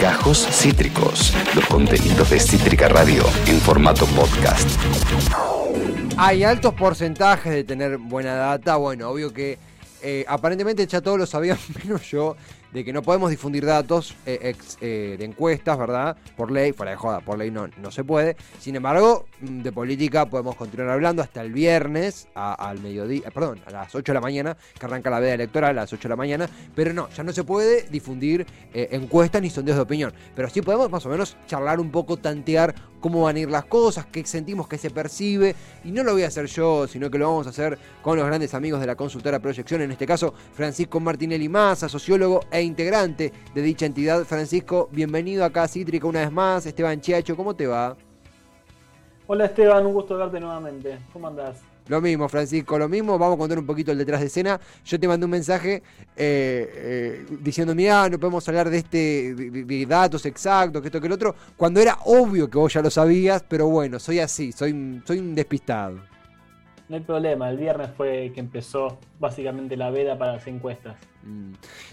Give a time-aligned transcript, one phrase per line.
[0.00, 4.68] Gajos Cítricos, los contenidos de Cítrica Radio en formato podcast.
[6.18, 8.76] Hay altos porcentajes de tener buena data.
[8.76, 9.58] Bueno, obvio que
[10.02, 12.36] eh, aparentemente ya todos lo sabían, menos yo,
[12.72, 16.16] de que no podemos difundir datos eh, eh, de encuestas, ¿verdad?
[16.36, 18.36] Por ley, fuera de joda, por ley no, no se puede.
[18.58, 23.70] Sin embargo, mm, de política podemos continuar hablando hasta el viernes al mediodía, perdón, a
[23.70, 26.16] las 8 de la mañana, que arranca la veda electoral a las 8 de la
[26.16, 30.12] mañana, pero no, ya no se puede difundir encuestas ni sondeos de opinión.
[30.34, 33.64] Pero sí podemos más o menos charlar un poco, tantear cómo van a ir las
[33.64, 35.54] cosas, qué sentimos que se percibe.
[35.84, 38.26] Y no lo voy a hacer yo, sino que lo vamos a hacer con los
[38.26, 43.32] grandes amigos de la consultora Proyección, en este caso Francisco Martinelli Maza, sociólogo e integrante
[43.54, 44.24] de dicha entidad.
[44.24, 46.66] Francisco, bienvenido acá a Cítrica una vez más.
[46.66, 47.96] Esteban Chiacho, ¿cómo te va?
[49.26, 50.98] Hola Esteban, un gusto verte nuevamente.
[51.12, 51.62] ¿Cómo andás?
[51.88, 53.18] Lo mismo, Francisco, lo mismo.
[53.18, 54.60] Vamos a contar un poquito el detrás de escena.
[54.84, 55.82] Yo te mandé un mensaje eh,
[56.16, 61.12] eh, diciendo, mira, no podemos hablar de este de, datos exactos, que esto, que el
[61.12, 65.18] otro, cuando era obvio que vos ya lo sabías, pero bueno, soy así, soy, soy
[65.18, 65.98] un despistado.
[66.88, 70.96] No hay problema, el viernes fue que empezó básicamente la veda para las encuestas.
[71.22, 71.52] Mm.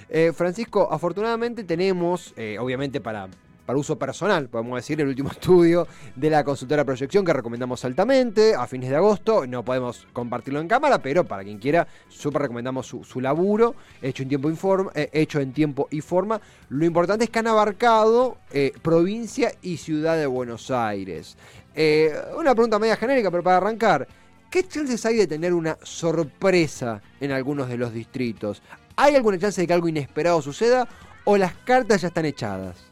[0.10, 3.30] Eh, Francisco, afortunadamente tenemos, obviamente para
[3.70, 8.56] para uso personal, podemos decir, el último estudio de la consultora Proyección que recomendamos altamente
[8.56, 9.46] a fines de agosto.
[9.46, 14.30] No podemos compartirlo en cámara, pero para quien quiera, súper recomendamos su, laburo, hecho en,
[14.30, 14.50] tiempo
[14.96, 16.42] eh, hecho en tiempo y forma.
[16.70, 21.38] Lo importante es que han abarcado eh, provincia y ciudad de Buenos Aires.
[21.76, 24.08] Eh, una pregunta media genérica, pero para arrancar.
[24.50, 28.64] ¿Qué chances hay de tener una sorpresa en algunos de los distritos?
[29.02, 30.86] ¿Hay alguna chance de que algo inesperado suceda
[31.24, 32.86] o las cartas ya están echadas?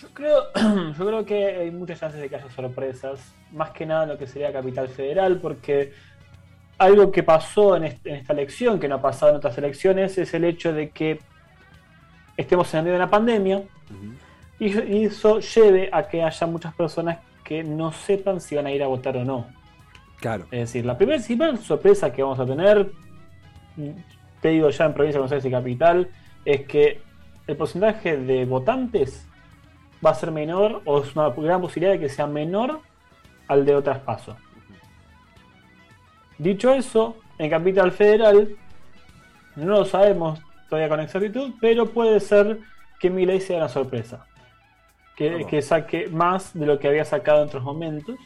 [0.00, 0.44] Yo creo,
[0.98, 3.20] yo creo que hay muchas chances de que haya sorpresas,
[3.52, 5.92] más que nada en lo que sería Capital Federal, porque
[6.78, 10.44] algo que pasó en, esta elección, que no ha pasado en otras elecciones, es el
[10.44, 11.20] hecho de que
[12.38, 13.64] estemos en medio de una pandemia
[14.58, 18.82] y, eso lleve a que haya muchas personas que no sepan si van a ir
[18.82, 19.46] a votar o no.
[20.20, 20.46] Claro.
[20.50, 21.20] Es decir, la primera,
[21.58, 22.90] sorpresa que vamos a tener,
[24.40, 26.08] te digo ya en provincia de Buenos Aires y capital,
[26.44, 27.00] es que
[27.46, 29.26] el porcentaje de votantes
[30.04, 32.80] va a ser menor o es una gran posibilidad de que sea menor
[33.48, 34.36] al de otras pasos.
[36.38, 38.56] Dicho eso, en Capital Federal
[39.56, 42.58] no lo sabemos todavía con exactitud, pero puede ser
[43.00, 44.26] que mi ley sea una sorpresa.
[45.16, 48.16] Que, saque más de lo que había sacado en otros momentos.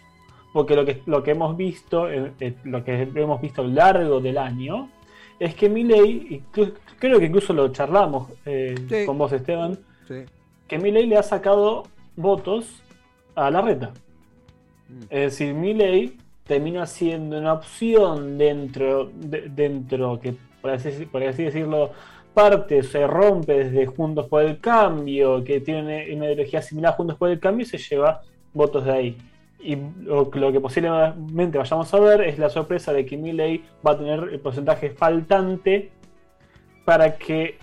[0.53, 3.70] Porque lo que, lo que hemos visto, eh, eh, lo que hemos visto a lo
[3.70, 4.91] largo del año,
[5.40, 6.44] es que mi ley,
[6.98, 10.24] creo que incluso lo charlamos eh, con vos, Esteban, sí
[10.70, 11.82] que Milley le ha sacado
[12.14, 12.80] votos
[13.34, 13.90] a la reta.
[14.88, 15.02] Mm.
[15.10, 21.90] Es decir, Milley termina siendo una opción dentro, dentro que, por así, decirlo,
[22.32, 27.16] parte, se rompe desde Juntos por el Cambio, que tiene una ideología similar a Juntos
[27.16, 28.22] por el Cambio, y se lleva
[28.54, 29.18] votos de ahí.
[29.62, 33.98] Y lo, que posiblemente vayamos a ver es la sorpresa de que Milley va a
[33.98, 35.93] tener el porcentaje faltante
[36.84, 37.59] para que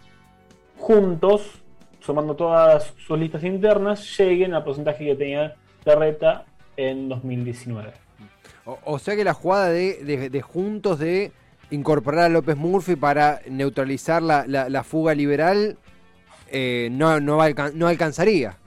[0.77, 1.63] juntos
[2.07, 6.45] sumando todas sus listas internas, lleguen al porcentaje que tenía Terreta
[6.77, 7.91] en 2019.
[8.85, 11.33] O, sea que la jugada de, juntos de
[11.69, 15.77] incorporar a López Murphy para neutralizar la, fuga liberal
[16.49, 17.39] eh, no, no,
[17.73, 18.57] no alcanzaría.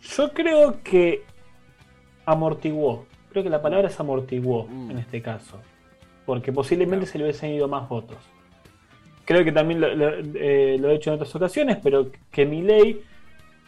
[0.00, 1.22] Yo creo que
[2.30, 3.06] amortiguó.
[3.30, 4.90] Creo que la palabra es amortiguó mm.
[4.90, 5.58] en este caso.
[6.26, 8.18] Porque posiblemente se le hubiesen ido más votos
[9.28, 13.02] creo que también eh, lo, he hecho en otras ocasiones, pero que mi ley,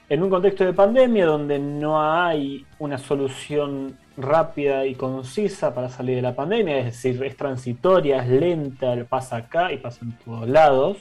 [0.09, 6.16] en un contexto de pandemia donde no hay una solución rápida y concisa para salir
[6.16, 10.49] de la pandemia, es decir, es transitoria, es lenta, pasa acá y pasa en todos
[10.49, 10.97] lados.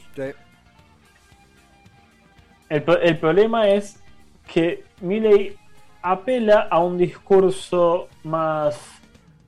[2.68, 4.04] El, el, problema es
[4.54, 5.56] que Milley
[6.02, 8.80] apela a un discurso más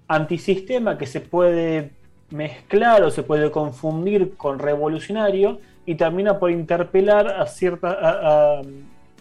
[0.08, 1.92] antisistema que se puede
[2.30, 8.62] mezclar o se puede confundir con revolucionario y termina por interpelar a, cierta,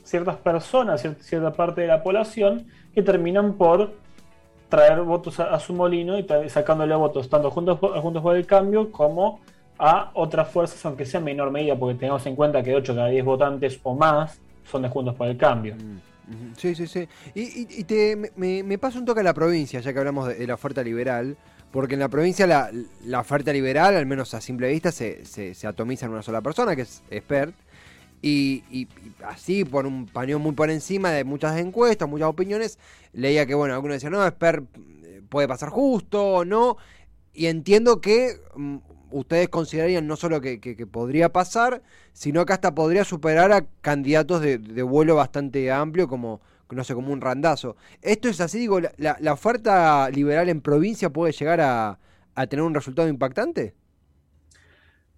[0.03, 3.93] ciertas personas, cierta, parte de la población que terminan por
[4.69, 9.41] traer votos a, su molino y sacándole votos tanto juntos, juntos por el cambio como
[9.81, 13.09] a otras fuerzas, aunque sea en menor medida, porque tenemos en cuenta que 8 cada
[13.09, 14.39] 10 votantes o más
[14.71, 15.75] son de Juntos por el Cambio.
[15.75, 16.20] Mm,
[16.57, 17.09] sí, sí, sí.
[17.35, 20.55] Y, te, me, me, pasa un toque a la provincia, ya que hablamos de la
[20.55, 21.37] oferta liberal.
[21.71, 26.07] Porque en la provincia la, oferta liberal, al menos a simple vista, se, se, atomiza
[26.07, 27.55] en una sola persona, que es expert.
[28.23, 28.89] Y,
[29.25, 32.79] así, por un pañón muy por encima de muchas encuestas, muchas opiniones,
[33.13, 34.65] leía que, bueno, algunos decían, no, expert
[35.05, 36.77] eh, puede pasar justo no.
[37.33, 38.77] Y entiendo que mm,
[39.13, 40.59] ustedes considerarían no solo que,
[40.91, 46.41] podría pasar, sino que hasta podría superar a candidatos de, vuelo bastante amplio como,
[46.71, 47.77] no sé, como un randazo.
[48.03, 48.59] ¿Esto es así?
[48.59, 51.99] Digo, ¿la, oferta liberal en provincia puede llegar a,
[52.35, 53.75] a tener un resultado impactante?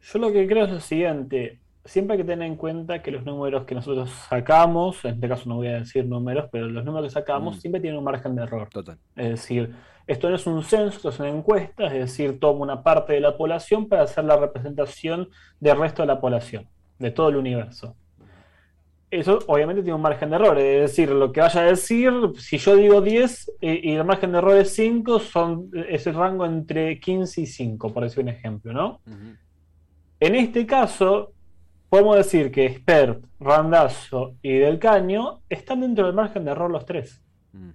[0.02, 3.24] Yo lo que creo es lo siguiente, siempre hay que tener en cuenta que los
[3.24, 7.08] números que nosotros sacamos, en este caso no voy a decir números, pero los números
[7.08, 7.60] que sacamos mm.
[7.60, 8.68] siempre tienen un margen de error.
[8.68, 8.98] Total.
[9.16, 9.74] Es decir,
[10.06, 13.20] esto no es un censo, esto es una encuesta, es decir, toma una parte de
[13.20, 15.28] la población para hacer la representación
[15.60, 16.68] del resto de la población,
[16.98, 17.96] de todo el universo.
[19.10, 22.56] Eso obviamente tiene un margen de error, es decir, lo que vaya a decir, si
[22.56, 26.46] yo digo 10 eh, y el margen de error es 5, son, es el rango
[26.46, 29.00] entre 15 y 5, por decir un ejemplo, ¿no?
[30.18, 31.34] En este caso,
[31.92, 36.86] podemos decir que Expert, Randazo y Del Caño están dentro del margen de error los
[36.86, 37.22] tres.
[37.52, 37.68] Mm.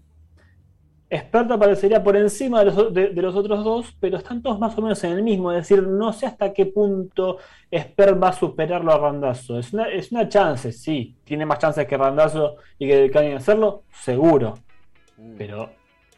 [1.07, 5.11] Expert aparecería por encima de los, otros dos, pero están todos más o menos en
[5.11, 5.51] el mismo.
[5.51, 7.37] Es decir, no sé hasta qué punto
[7.69, 9.59] Expert va a superarlo a Randazo.
[9.59, 11.15] Es una, es una chance, sí.
[11.23, 14.55] Tiene más chances que Randazo y que Del Caño hacerlo, seguro.
[15.17, 15.35] Mm.
[15.37, 15.69] Pero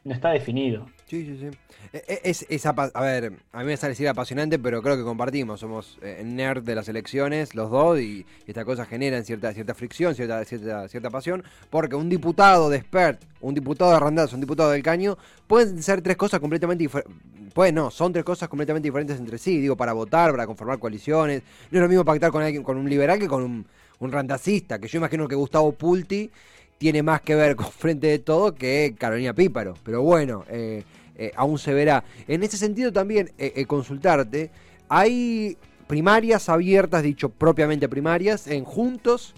[0.09, 0.87] no está definido.
[1.05, 1.57] Sí, sí, sí.
[1.93, 5.59] E, e, es, a ver, a mí me sale decir apasionante, pero creo que compartimos.
[5.59, 10.15] Somos eh, nerd de las elecciones, los dos, y, esta cosa genera cierta, cierta fricción,
[10.15, 14.71] cierta, cierta, cierta pasión, porque un diputado de expert, un diputado de Randazzo, un diputado
[14.71, 15.15] del Caño,
[15.45, 17.15] pueden ser tres cosas completamente diferentes.
[17.53, 19.61] Pues no, son tres cosas completamente diferentes entre sí.
[19.61, 21.43] Digo, para votar, para conformar coaliciones.
[21.69, 23.65] No es lo mismo pactar con alguien, con un liberal que con un,
[23.99, 26.31] un randacista, que yo imagino que Gustavo Pulti
[26.79, 29.75] tiene más que ver con Frente de Todo que Carolina Píparo.
[29.83, 30.83] Pero bueno, eh,
[31.19, 32.05] eh, aún se verá.
[32.29, 34.51] En ese sentido también eh, eh, consultarte,
[34.87, 39.35] hay primarias abiertas, dicho propiamente primarias, en Juntos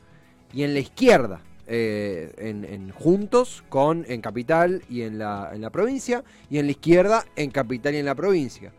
[0.54, 1.42] y en la izquierda.
[1.68, 7.26] en, Juntos con en Capital y en la, en la provincia, y en la izquierda
[7.36, 8.72] en Capital y en la provincia.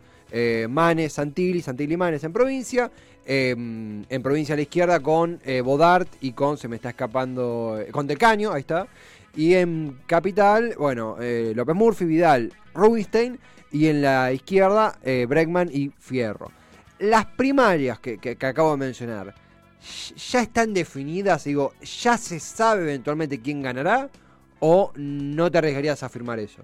[0.69, 2.91] Manes, Santilli, Santilli Manes en provincia,
[3.25, 8.53] en provincia a la izquierda con Bodart y con, se me está escapando, con Decaño,
[8.53, 8.89] ahí está,
[9.35, 13.39] y en Capital, bueno, eh, López Murphy, Vidal, Rubinstein.
[13.71, 16.53] Y en la izquierda, eh, Bregman y Fierro.
[16.99, 19.35] Las primarias que, acabo de mencionar,
[20.15, 21.45] ¿ya están definidas?
[21.45, 24.11] Digo, ¿ya se sabe eventualmente quién ganará?
[24.61, 26.63] ¿O no te arriesgarías a afirmar eso?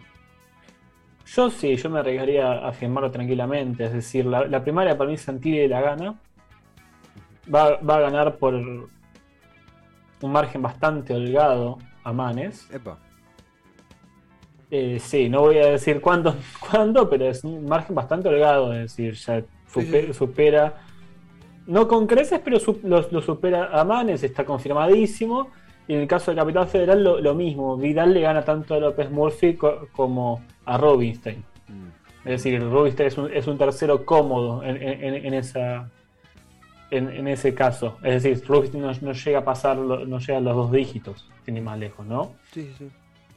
[1.24, 3.86] Yo sí, yo me arriesgaría a afirmarlo tranquilamente.
[3.86, 6.20] Es decir, la, primaria para mí Santilli la gana.
[7.52, 8.88] Va, va, a ganar por un
[10.22, 12.68] margen bastante holgado a Manes.
[14.70, 16.34] Eh, sí, no voy a decir cuándo,
[16.70, 19.42] cuándo, pero es un margen bastante holgado, es decir, ya
[20.12, 20.74] supera,
[21.66, 25.48] no con creces, pero lo, supera a Manes, está confirmadísimo.
[25.86, 29.10] Y en el caso de Capital Federal lo, mismo, Vidal le gana tanto a López
[29.10, 29.56] Murphy
[29.92, 31.42] como a Robinstein.
[31.68, 32.28] Mm.
[32.28, 35.90] Es decir, Robinstein es un, tercero cómodo en, esa,
[36.90, 37.98] en, ese caso.
[38.02, 41.78] Es decir, Rubinstein no, llega a pasar, no llega a los dos dígitos, tiene más
[41.78, 42.34] lejos, ¿no?
[42.52, 42.88] Sí, sí,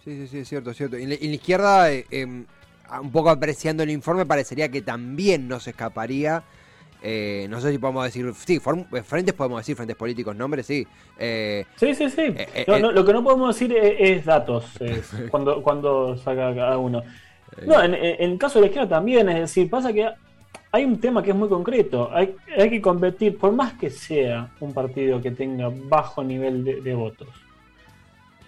[0.03, 0.97] sí, sí, es cierto, es cierto.
[0.97, 2.45] Y en la, izquierda, eh, em,
[3.01, 6.43] un poco apreciando el informe, parecería que también no se escaparía.
[7.03, 8.61] Eh, no sé si podemos decir, sí,
[8.93, 10.87] eh, frentes podemos decir, frentes políticos, nombres, sí.
[11.17, 12.35] sí, sí, sí.
[12.67, 14.65] lo que no podemos decir es, datos,
[15.31, 17.01] cuando, cuando saca cada uno.
[17.65, 20.09] No, en, en, el caso de la izquierda también, es decir, pasa que
[20.71, 22.09] hay un tema que es muy concreto.
[22.13, 27.27] Hay, que competir, por más que sea un partido que tenga bajo nivel de, votos.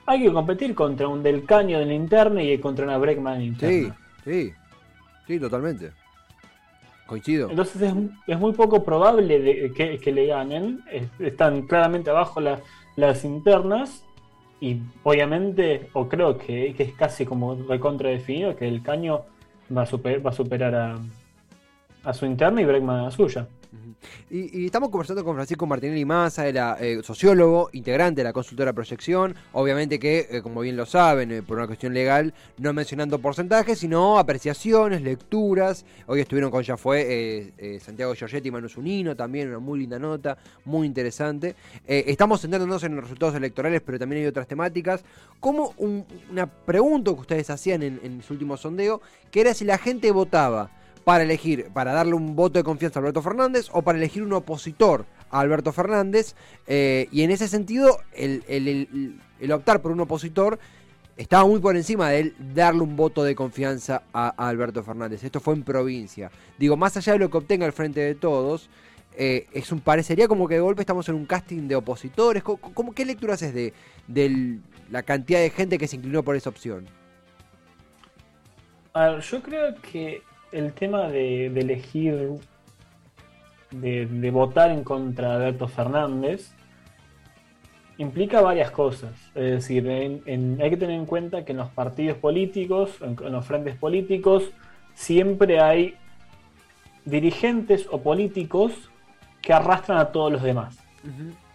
[0.05, 3.95] Hay que competir contra un Del Caño de la interna y contra una Breckman interna.
[4.24, 4.53] Sí, sí,
[5.27, 5.91] sí, totalmente.
[7.05, 7.50] Coincido.
[7.50, 7.93] Entonces
[8.27, 10.81] es, muy poco probable que, le ganen.
[11.19, 12.39] están claramente abajo
[12.95, 14.05] las internas.
[14.62, 19.25] Y obviamente, o creo que, es casi como recontra definido, que el caño
[19.75, 21.00] va a superar a,
[22.03, 23.48] a su interna y Bregman a la suya.
[24.29, 29.36] Y, estamos conversando con Francisco Martinelli Massa, era eh, sociólogo, integrante de la consultora Proyección.
[29.53, 33.79] Obviamente que, eh, como bien lo saben, eh, por una cuestión legal, no mencionando porcentajes,
[33.79, 35.86] sino apreciaciones, lecturas.
[36.07, 40.38] Hoy estuvieron con ya fue Santiago Giorgetti y Manu Zunino, también una muy linda nota,
[40.65, 41.55] muy interesante.
[41.86, 45.03] estamos centrándonos en los resultados electorales, pero también hay otras temáticas.
[45.39, 49.77] Como una pregunta que ustedes hacían en, en su último sondeo, que era si la
[49.77, 50.69] gente votaba
[51.03, 54.33] para elegir, para darle un voto de confianza a Alberto Fernández o para elegir un
[54.33, 56.36] opositor a Alberto Fernández.
[56.67, 59.19] Eh, y en ese sentido, el,
[59.51, 60.60] optar por un opositor
[61.17, 65.24] estaba muy por encima de él darle un voto de confianza a, Alberto Fernández.
[65.24, 66.31] Esto fue en provincia.
[66.57, 68.69] Digo, más allá de lo que obtenga el frente de todos,
[69.15, 72.41] eh, es un parecería como que de golpe estamos en un casting de opositores.
[72.43, 73.74] ¿Cómo, ¿Qué lectura haces de,
[74.07, 76.88] de la cantidad de gente que se inclinó por esa opción?
[78.95, 80.22] Yo creo que
[80.53, 82.31] el tema de, elegir
[83.72, 86.51] de, votar en contra de Alberto Fernández
[87.98, 89.12] implica varias cosas.
[89.36, 93.75] Es decir, hay que tener en cuenta que en los partidos políticos, en, los frentes
[93.75, 94.51] políticos,
[94.93, 95.95] siempre hay
[97.05, 98.72] dirigentes o políticos
[99.41, 100.77] que arrastran a todos los demás.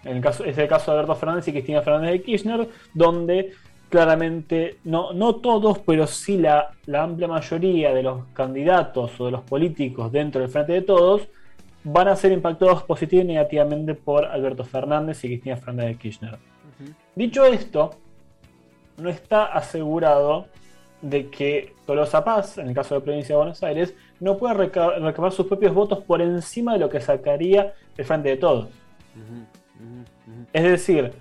[0.04, 3.52] en el caso, es el caso de Alberto Fernández y Cristina Fernández de Kirchner, donde
[3.88, 9.32] claramente, no, no todos, pero sí la, la amplia mayoría de los candidatos o de
[9.32, 11.28] los políticos dentro del Frente de Todos
[11.84, 16.38] van a ser impactados positivamente y negativamente por Alberto Fernández y Cristina Fernández de Kirchner.
[17.14, 17.90] Dicho esto,
[18.98, 20.46] no está asegurado
[21.00, 24.54] de que Tolosa Paz, en el caso de la provincia de Buenos Aires, no pueda
[24.54, 28.68] recabar sus propios votos por encima de lo que sacaría el Frente de Todos.
[30.52, 31.12] Es decir,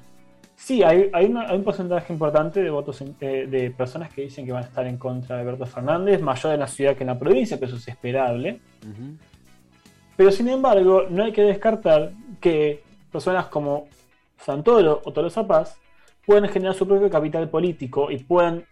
[0.57, 4.85] sí, hay, un porcentaje importante de votos de, personas que dicen que van a estar
[4.85, 7.77] en contra de Alberto Fernández, mayor en la ciudad que en la provincia, que eso
[7.77, 8.59] es esperable.
[10.17, 12.11] Pero sin embargo, no hay que descartar
[12.41, 13.87] que personas como
[14.37, 15.77] Santoro o Tolosa Paz
[16.25, 18.65] puedan generar su propio capital político y puedan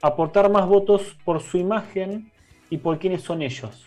[0.00, 2.30] aportar más votos por su imagen
[2.70, 3.86] y por quiénes son ellos.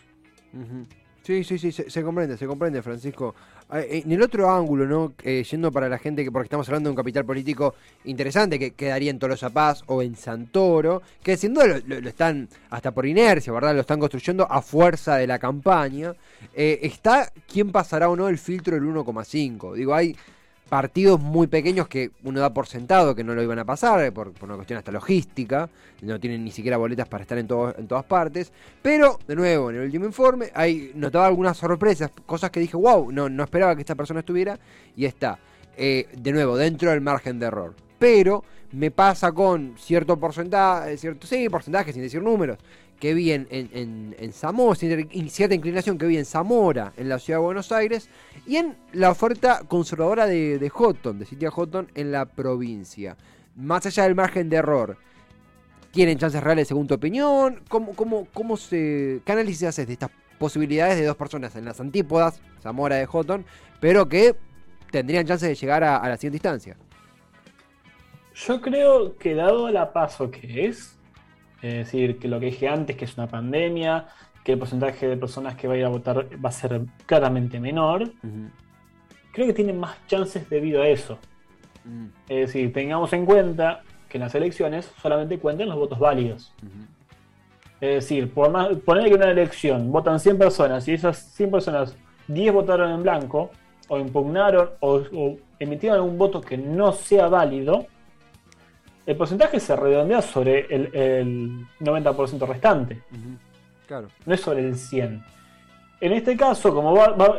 [1.27, 3.35] Sí, sí, sí, se, comprende, se comprende, Francisco.
[3.69, 5.13] Ah, eh, en el otro ángulo, ¿no?
[5.21, 8.71] Eh, yendo para la gente, que porque estamos hablando de un capital político interesante que
[8.71, 13.51] quedaría en Tolosa Paz o en Santoro, que sin duda lo, están, hasta por inercia,
[13.51, 13.75] ¿verdad?
[13.75, 16.13] Lo están construyendo a fuerza de la campaña.
[16.55, 19.73] Eh, está quién pasará o no el filtro del 1,5.
[19.73, 20.15] Digo, hay
[20.67, 24.11] partidos muy pequeños que uno da por sentado que no lo iban a pasar, eh,
[24.11, 25.69] por, una cuestión hasta logística,
[26.01, 27.47] no tienen ni siquiera boletas para estar en,
[27.77, 32.51] en todas partes, pero de nuevo, en el último informe, hay notaba algunas sorpresas, cosas
[32.51, 34.59] que dije, wow, no, no esperaba que esta persona estuviera,
[34.95, 35.39] y está,
[35.75, 37.73] eh, de nuevo, dentro del margen de error.
[37.97, 42.57] Pero me pasa con cierto porcentaje, cierto, sí, porcentaje sin decir números,
[42.99, 47.45] que vi en, en, Zamora, cierta inclinación que vi en Zamora, en la ciudad de
[47.45, 48.09] Buenos Aires,
[48.45, 53.15] y en la oferta conservadora de, de Houghton, de City Houghton, en la provincia.
[53.55, 54.97] Más allá del margen de error,
[55.91, 57.61] ¿tienen chances reales según tu opinión?
[57.69, 61.79] ¿Cómo, cómo, cómo se, ¿Qué análisis haces de estas posibilidades de dos personas en las
[61.79, 63.45] antípodas, Zamora de Houghton,
[63.79, 64.35] pero que
[64.91, 66.77] tendrían chances de llegar a, la siguiente instancia?
[68.33, 70.96] Yo creo que dado la paso que es,
[71.61, 74.07] es decir, que lo que dije antes, que es una pandemia,
[74.43, 77.59] que el porcentaje de personas que va a ir a votar va a ser claramente
[77.59, 78.11] menor,
[79.31, 81.17] creo que tienen más chances debido a eso.
[82.27, 86.53] Es decir, tengamos en cuenta que en las elecciones solamente cuentan los votos válidos.
[87.79, 91.51] Es decir, por más, poner que en una elección votan 100 personas y esas 100
[91.51, 91.95] personas
[92.27, 93.51] 10 votaron en blanco,
[93.89, 95.01] o impugnaron, o
[95.59, 97.85] emitieron un voto que no sea válido,
[99.07, 103.01] el porcentaje se redondea sobre el, 90% restante.
[103.87, 104.09] Claro.
[104.25, 105.23] No es sobre el 100.
[106.01, 106.93] En este caso, como,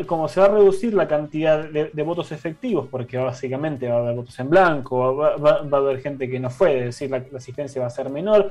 [0.07, 4.17] como se va a reducir la cantidad de, votos efectivos, porque básicamente va a haber
[4.17, 7.89] votos en blanco, va, a haber gente que no fue, es decir, la, asistencia va
[7.89, 8.51] a ser menor,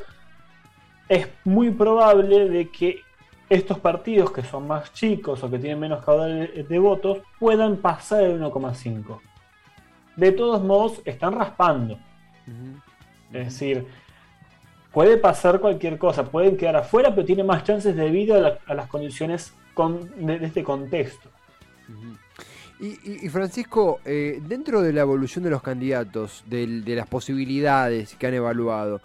[1.09, 3.01] es muy probable de que
[3.50, 8.21] estos partidos que son más chicos o que tienen menos caudal de, votos puedan pasar
[8.21, 9.19] el 1,5.
[10.15, 11.97] De todos modos, están raspando.
[13.34, 13.86] Es decir,
[14.91, 19.53] puede pasar cualquier cosa, pueden quedar afuera, pero tiene más chances debido a, las condiciones
[20.17, 21.29] de, este contexto.
[22.79, 28.36] Y, Francisco, eh, dentro de la evolución de los candidatos, de, las posibilidades que han
[28.36, 29.01] evaluado,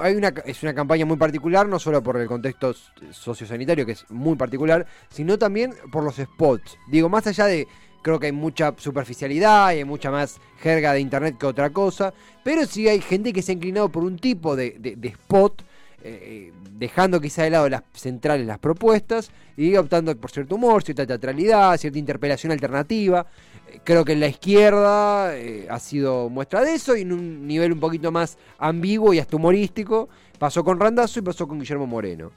[0.00, 2.72] hay una, es una campaña muy particular, no solo por el contexto
[3.10, 6.78] sociosanitario, que es muy particular, sino también por los spots.
[6.88, 7.66] Digo, más allá de
[8.02, 12.12] creo que hay mucha superficialidad y hay mucha más jerga de internet que otra cosa,
[12.44, 15.62] pero sí hay gente que se ha inclinado por un tipo de, spot,
[16.02, 21.06] eh, dejando quizá de lado las centrales, las propuestas, y optando por cierto humor, cierta
[21.06, 23.26] teatralidad, cierta interpelación alternativa.
[23.68, 27.46] Eh, creo que en la izquierda eh, ha sido muestra de eso y en un
[27.46, 31.86] nivel un poquito más ambiguo y hasta humorístico pasó con Randazo y pasó con Guillermo
[31.86, 32.32] Moreno.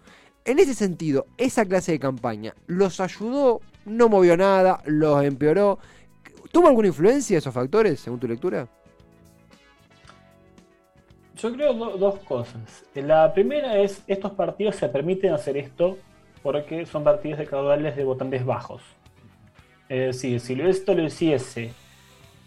[0.46, 5.80] En ese sentido, esa clase de campaña los ayudó no movió nada, los empeoró.
[6.52, 8.68] ¿Tuvo alguna influencia esos factores, según tu lectura?
[11.36, 12.84] Yo creo dos cosas.
[12.96, 15.98] La primera es, estos partidos se permiten hacer esto
[16.44, 18.82] porque son partidos de caudales de votantes bajos.
[19.88, 21.72] Es decir, si esto lo hiciese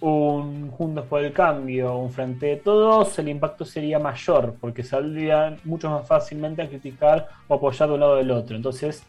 [0.00, 5.58] un Juntos por el Cambio, un Frente de Todos, el impacto sería mayor, porque saldrían
[5.64, 8.56] mucho más fácilmente a criticar o apoyar de un lado del otro.
[8.56, 9.04] Entonces,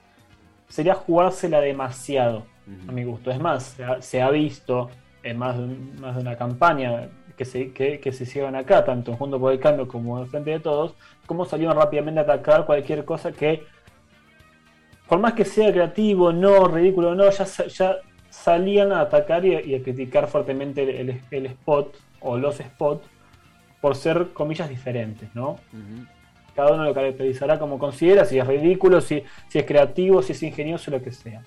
[0.74, 2.48] sería jugársela demasiado,
[2.90, 3.30] a mi gusto.
[3.30, 4.90] Es más, se ha, visto
[5.22, 5.68] en más de,
[6.02, 9.60] más de una campaña que se, que, se hicieron acá, tanto en Junto por el
[9.60, 10.96] Cambio como en Frente de Todos,
[11.28, 13.62] cómo salieron rápidamente a atacar cualquier cosa que,
[15.08, 17.98] por más que sea creativo, no, ridículo, no, ya, ya
[18.32, 20.82] salían a atacar y, a criticar fuertemente
[21.30, 23.08] el, spot o los spots
[23.80, 25.58] por ser comillas diferentes, ¿no?
[26.56, 30.44] Cada uno lo caracterizará como considera, si es ridículo, si, si es creativo, si es
[30.44, 31.42] ingenioso, lo que sea.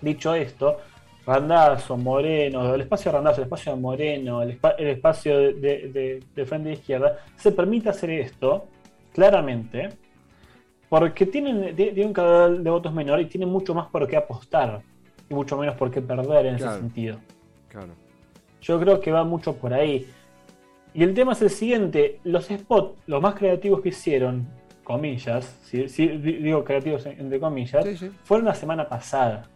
[0.00, 0.78] Dicho esto,
[1.26, 7.18] Randazo, Moreno, el espacio Randazo, el espacio de Moreno, el, espacio de, frente de izquierda,
[7.36, 8.66] se permite hacer esto
[9.12, 9.90] claramente
[10.88, 14.82] porque tienen, tienen un caudal de votos menor y tienen mucho más por qué apostar
[15.28, 17.18] y mucho menos por qué perder en ese sentido.
[17.68, 17.94] Claro.
[18.60, 20.06] Yo creo que va mucho por ahí.
[20.94, 24.48] Y el tema es el siguiente: los spots, los más creativos que hicieron,
[24.82, 27.84] comillas, si, digo creativos entre comillas,
[28.24, 29.48] fueron la semana pasada.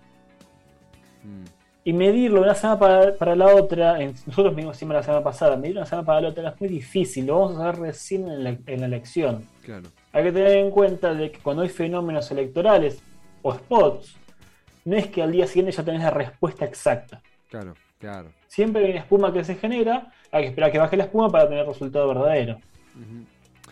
[1.25, 1.45] Mm.
[1.87, 5.81] Y medirlo de una semana para, la otra, nosotros mismos hicimos la semana pasada, medirlo
[5.81, 8.57] una semana para la otra es muy difícil, lo vamos a hacer recién en la,
[8.67, 9.45] en la elección.
[9.62, 9.91] Claro.
[10.12, 13.03] Hay que tener en cuenta de que cuando hay fenómenos electorales
[13.43, 14.17] o spots,
[14.85, 17.21] no es que al día siguiente ya tenés la respuesta exacta.
[17.50, 18.31] Claro, claro.
[18.54, 21.28] Siempre hay una espuma que se genera, hay que esperar a que baje la espuma
[21.28, 22.61] para tener resultado verdadero.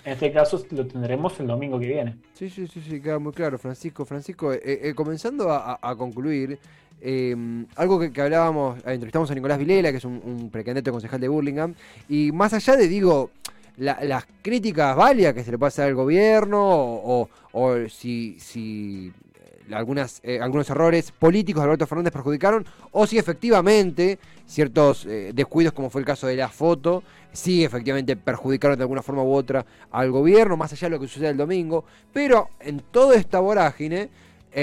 [0.05, 2.17] En este caso lo tendremos el domingo que viene.
[2.35, 4.05] Sí, sí, sí, sí queda muy claro, Francisco.
[4.05, 6.59] Francisco, eh, eh, comenzando a, concluir,
[7.01, 11.29] eh, algo que, hablábamos, entrevistamos a Nicolás Vilela, que es un, un precandidato concejal de
[11.29, 11.75] Burlingame,
[12.09, 13.31] y más allá de, digo,
[13.77, 17.29] las críticas válidas que se le puede hacer al gobierno o,
[17.89, 19.32] si, si eh,
[19.73, 25.73] algunas, eh, algunos errores políticos de Alberto Fernández perjudicaron o si efectivamente ciertos eh, descuidos
[25.73, 27.03] como fue el caso de la foto
[27.33, 31.09] sí efectivamente perjudicaron de alguna forma u otra al gobierno más allá de lo que
[31.09, 34.11] sucede el domingo pero en toda esta vorágine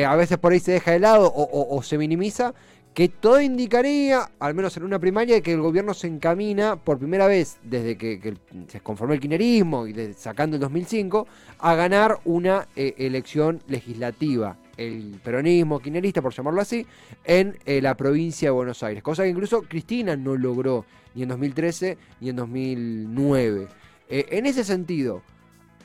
[0.06, 2.54] a veces por ahí se deja de lado o se minimiza
[2.94, 7.28] que todo indicaría, al menos en una primaria, que el gobierno se encamina por primera
[7.28, 8.36] vez desde que,
[8.68, 11.28] se conformó el quinerismo y sacando el 2005
[11.60, 16.86] a ganar una eh, elección legislativa, el peronismo quinerista, por llamarlo así,
[17.25, 21.29] en eh, la provincia de Buenos Aires, cosa que incluso Cristina no logró ni en
[21.29, 23.67] 2013 ni en 2009.
[24.09, 25.21] Eh, en ese sentido,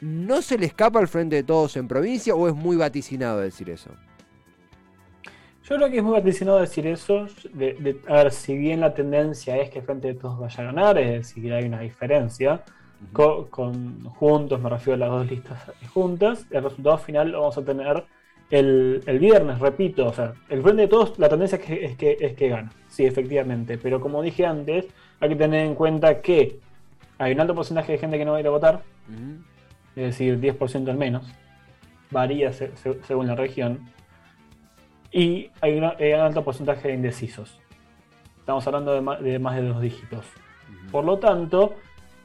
[0.01, 3.69] ¿no se le escapa al frente de todos en provincia o es muy vaticinado decir
[3.69, 3.90] eso?
[5.64, 7.27] Yo creo que es muy vaticinado decir eso.
[7.55, 10.99] De, a ver, si bien la tendencia es que Frente de Todos vaya a ganar,
[10.99, 12.62] es decir, hay una diferencia.
[13.12, 15.59] con, juntos, me refiero a las dos listas
[15.92, 18.05] juntas, el resultado final lo vamos a tener
[18.59, 20.07] el, viernes, repito.
[20.07, 22.73] O sea, el Frente de Todos, la tendencia es que, es que, es que gana.
[22.88, 23.79] Sí, efectivamente.
[23.79, 24.87] Pero como dije antes,
[25.21, 26.59] hay que tener en cuenta que
[27.19, 28.83] hay un alto porcentaje de gente que no va a ir a votar.
[29.97, 31.27] Es decir, 10% al menos.
[32.11, 33.93] Varía según la región
[35.14, 37.59] y hay, un alto porcentaje de indecisos.
[38.40, 40.27] Estamos hablando de más de, dos dígitos.
[40.90, 41.77] Por lo tanto,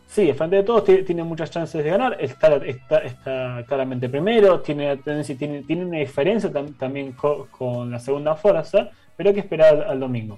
[0.09, 2.17] sí, frente de todos tiene, muchas chances de ganar.
[2.19, 9.29] Está, está, claramente primero, tiene, tiene, tiene una diferencia también con, la segunda fuerza, pero
[9.29, 10.37] hay que esperar al, domingo.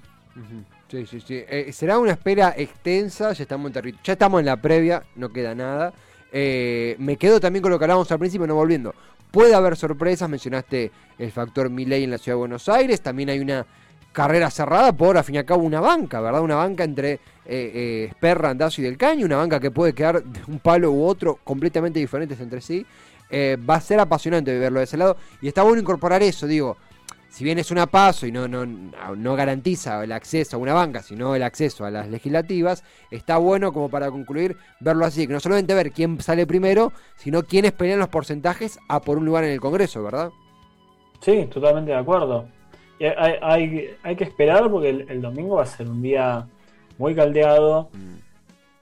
[0.90, 1.44] Sí, sí, sí.
[1.48, 5.56] Eh, será una espera extensa, ya estamos en ya estamos en la previa, no queda
[5.56, 5.94] nada.
[6.32, 8.94] Eh, me quedo también con lo que hablábamos al principio, no volviendo.
[9.32, 13.40] Puede haber sorpresas, mencionaste el factor Miley en la ciudad de Buenos Aires, también hay
[13.40, 13.66] una
[14.12, 16.42] carrera cerrada por, a fin y al cabo, una banca, ¿verdad?
[16.42, 20.24] Una banca entre eh, eh, Sperra, Andazo y Del Caño, una banca que puede quedar
[20.24, 22.86] de un palo u otro completamente diferentes entre sí.
[23.30, 26.76] Eh, va a ser apasionante verlo de ese lado y está bueno incorporar eso, digo,
[27.30, 31.02] si bien es una paso y no, no, no garantiza el acceso a una banca,
[31.02, 35.40] sino el acceso a las legislativas, está bueno como para concluir verlo así, que no
[35.40, 39.52] solamente ver quién sale primero, sino quiénes pelean los porcentajes a por un lugar en
[39.52, 40.32] el Congreso, ¿verdad?
[41.22, 42.50] Sí, totalmente de acuerdo.
[43.06, 46.48] Hay, hay, que esperar porque el, domingo va a ser un día
[46.98, 47.90] muy caldeado.
[47.94, 48.16] Mm.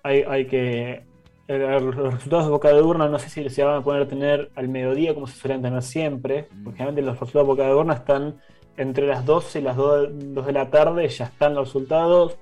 [0.04, 1.04] Hay, hay que
[1.48, 4.70] los resultados de boca de urna no sé si se van a poder tener al
[4.70, 6.64] mediodía como se suelen tener siempre, mm.
[6.64, 8.36] porque generalmente los resultados de boca de urna están
[8.80, 12.38] entre las 12 y las 2, de la tarde, ya están los resultados.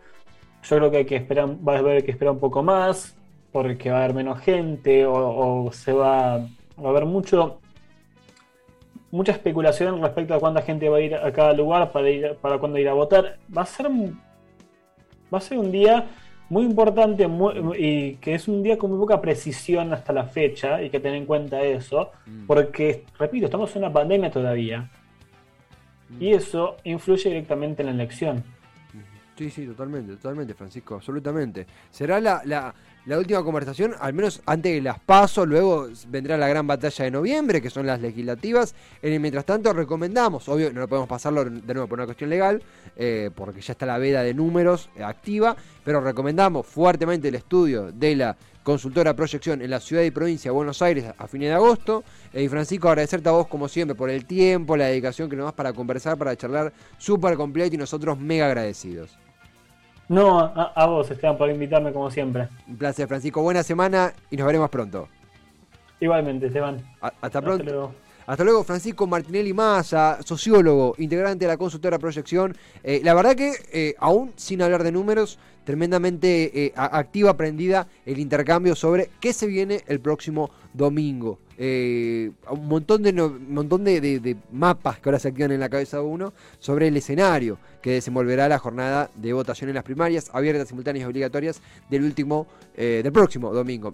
[0.64, 3.16] Yo creo que hay que esperar, va a haber que esperar un poco más,
[3.52, 6.48] porque va a haber menos gente, o, se va, a
[6.84, 7.60] haber mucho
[9.12, 12.58] mucha especulación respecto a cuánta gente va a ir a cada lugar para ir para
[12.58, 13.38] cuándo ir a votar.
[13.56, 16.06] Va a ser va a ser un día
[16.50, 17.28] muy importante
[17.78, 21.18] y que es un día con muy poca precisión hasta la fecha, y que tener
[21.18, 22.46] en cuenta eso, mm.
[22.46, 24.90] porque, repito, estamos en una pandemia todavía,
[26.10, 26.22] mm.
[26.22, 28.44] y eso influye directamente en la elección.
[29.38, 31.68] Sí, sí, totalmente, totalmente, Francisco, absolutamente.
[31.92, 32.74] Será la, la
[33.16, 37.62] última conversación, al menos antes de las paso, luego vendrá la gran batalla de noviembre,
[37.62, 38.76] que son las legislativas.
[39.02, 42.62] En el mientras tanto, recomendamos, obvio, no podemos pasarlo de nuevo por una cuestión legal,
[42.98, 48.16] eh, porque ya está la veda de números activa, pero recomendamos fuertemente el estudio de
[48.18, 52.04] la consultora Proyección en la ciudad y provincia de Buenos Aires a fines de agosto.
[52.34, 55.46] Eh, y Francisco, agradecerte a vos como siempre por el tiempo, la dedicación que nos
[55.46, 59.18] das para conversar, para charlar súper completo y nosotros mega agradecidos.
[60.10, 62.48] No, a, vos, Esteban, por invitarme como siempre.
[62.68, 63.42] Un placer, Francisco.
[63.42, 65.10] Buena semana y nos veremos pronto.
[66.00, 66.78] Igualmente, Esteban.
[67.02, 67.64] hasta pronto.
[67.64, 67.94] Hasta luego.
[68.28, 72.54] Hasta luego, Francisco Martinelli Massa, sociólogo, integrante de la consultora Proyección.
[72.84, 78.20] Eh, la verdad que, eh, aún sin hablar de números, tremendamente eh, activa, aprendida el
[78.20, 81.40] intercambio sobre qué se viene el próximo domingo.
[81.58, 86.34] un montón, de, montón de, mapas que ahora se activan en la cabeza de uno
[86.60, 91.08] sobre el escenario que desenvolverá la jornada de votación en las primarias, abiertas, simultáneas y
[91.08, 93.94] obligatorias del último, del próximo domingo.